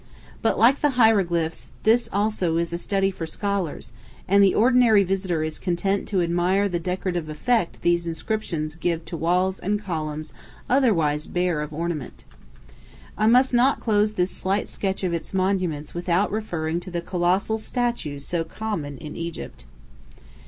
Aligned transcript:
But, 0.41 0.57
like 0.57 0.81
the 0.81 0.89
hieroglyphs, 0.97 1.67
this 1.83 2.09
also 2.11 2.57
is 2.57 2.73
a 2.73 2.79
study 2.79 3.11
for 3.11 3.27
scholars, 3.27 3.93
and 4.27 4.43
the 4.43 4.55
ordinary 4.55 5.03
visitor 5.03 5.43
is 5.43 5.59
content 5.59 6.07
to 6.07 6.23
admire 6.23 6.67
the 6.67 6.79
decorative 6.79 7.29
effect 7.29 7.83
these 7.83 8.07
inscriptions 8.07 8.73
give 8.73 9.05
to 9.05 9.15
walls 9.15 9.59
and 9.59 9.79
columns 9.79 10.33
otherwise 10.67 11.27
bare 11.27 11.61
of 11.61 11.71
ornament. 11.71 12.23
I 13.15 13.27
must 13.27 13.53
not 13.53 13.79
close 13.79 14.13
this 14.13 14.31
slight 14.31 14.67
sketch 14.67 15.03
of 15.03 15.13
its 15.13 15.35
monuments 15.35 15.93
without 15.93 16.31
referring 16.31 16.79
to 16.79 16.89
the 16.89 17.01
colossal 17.01 17.59
statues 17.59 18.25
so 18.25 18.43
common 18.43 18.97
in 18.97 19.15
Egypt. 19.15 19.65